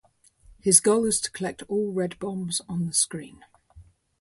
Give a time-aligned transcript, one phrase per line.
[0.59, 3.45] His goal is to collect all red bombs on the screen.